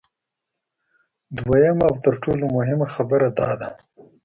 [1.37, 3.67] دویمه او تر ټولو مهمه خبره دا ده